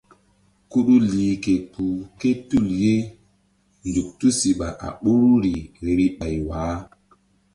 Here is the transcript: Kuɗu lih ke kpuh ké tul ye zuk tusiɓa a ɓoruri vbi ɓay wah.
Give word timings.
Kuɗu 0.69 0.95
lih 1.11 1.33
ke 1.43 1.53
kpuh 1.71 1.99
ké 2.19 2.29
tul 2.47 2.65
ye 2.81 2.95
zuk 3.93 4.09
tusiɓa 4.19 4.67
a 4.85 4.87
ɓoruri 5.01 5.53
vbi 5.85 6.05
ɓay 6.19 6.35
wah. 6.47 6.77